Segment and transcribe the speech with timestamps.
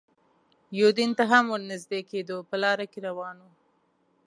[0.79, 3.47] یوډین ته هم ور نږدې کېدو، په لاره کې روان و.